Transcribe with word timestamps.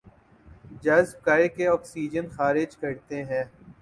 جذب 0.83 1.23
کرکے 1.25 1.67
آکسیجن 1.67 2.29
خارج 2.29 2.77
کرتے 2.77 3.23
ہیں 3.23 3.43